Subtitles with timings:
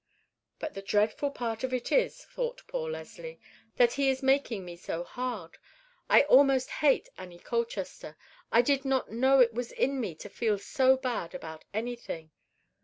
[0.57, 3.39] "But the dreadful part of it is," thought poor Leslie,
[3.75, 5.59] "that He is making me so hard.
[6.09, 8.17] I almost hate Annie Colchester.
[8.51, 12.31] I did not know it was in me to feel so bad about anything.